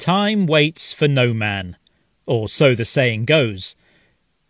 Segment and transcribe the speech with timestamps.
[0.00, 1.76] Time waits for no man,
[2.24, 3.76] or so the saying goes.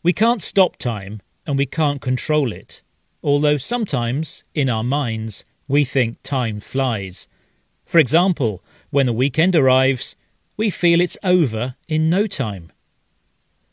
[0.00, 2.84] We can't stop time, and we can't control it,
[3.21, 7.26] although sometimes, in our minds, we think time flies.
[7.84, 10.14] For example, when the weekend arrives,
[10.56, 12.71] we feel it's over in no time.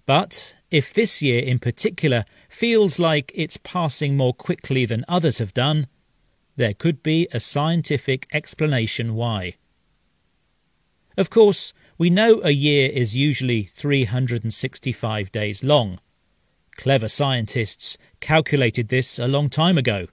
[0.07, 5.53] But if this year in particular feels like it's passing more quickly than others have
[5.53, 5.85] done,
[6.55, 9.57] there could be a scientific explanation why.
[11.17, 15.99] Of course, we know a year is usually 365 days long.
[16.75, 20.07] Clever scientists calculated this a long time ago.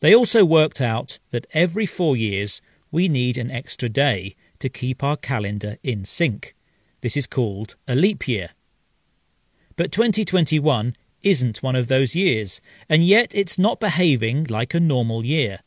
[0.00, 5.04] They also worked out that every four years we need an extra day to keep
[5.04, 6.56] our calendar in sync.
[7.02, 8.50] This is called a leap year.
[9.76, 15.26] But 2021 isn't one of those years, and yet it's not behaving like a normal
[15.26, 15.60] year.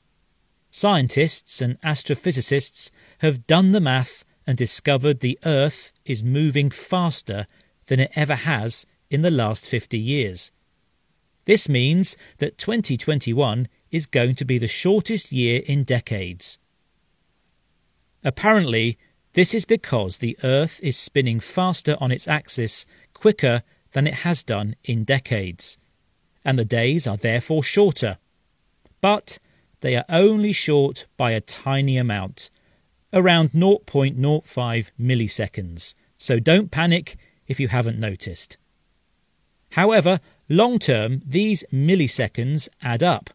[0.76, 7.46] Scientists and astrophysicists have done the math and discovered the Earth is moving faster
[7.86, 10.52] than it ever has in the last 50 years.
[11.46, 16.58] This means that 2021 is going to be the shortest year in decades.
[18.24, 18.98] Apparently,
[19.34, 24.42] this is because the Earth is spinning faster on its axis quicker than it has
[24.42, 25.78] done in decades,
[26.44, 28.18] and the days are therefore shorter.
[29.02, 29.38] But
[29.84, 32.50] they are only short by a tiny amount,
[33.12, 37.18] around 0.05 milliseconds, so don't panic
[37.48, 38.56] if you haven't noticed.
[39.72, 43.32] However, long term, these milliseconds add up.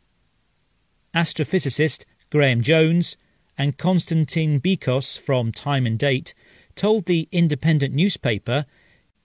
[1.15, 3.19] Astrophysicist Graham Jones
[3.59, 6.33] and Konstantin Bikos from Time and Date
[6.75, 8.65] told the independent newspaper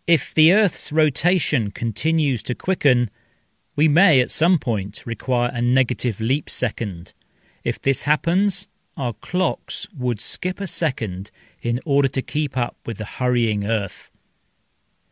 [0.07, 3.09] if the Earth's rotation continues to quicken,
[3.75, 7.13] we may at some point require a negative leap second.
[7.63, 12.97] If this happens, our clocks would skip a second in order to keep up with
[12.97, 14.11] the hurrying Earth.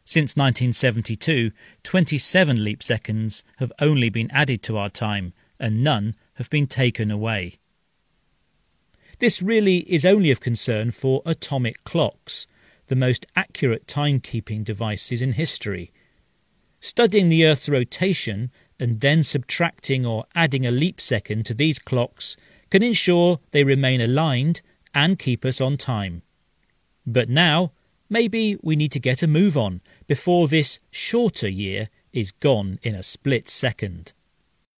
[0.06, 1.52] Since 1972,
[1.84, 7.10] 27 leap seconds have only been added to our time, and none have been taken
[7.10, 7.60] away.
[9.20, 12.48] This really is only of concern for atomic clocks,
[12.88, 15.92] the most accurate timekeeping devices in history.
[16.84, 22.36] Studying the Earth's rotation and then subtracting or adding a leap second to these clocks
[22.72, 26.24] can ensure they remain aligned and keep us on time.
[27.06, 27.72] But now,
[28.10, 32.96] maybe we need to get a move on before this shorter year is gone in
[32.96, 34.14] a split second.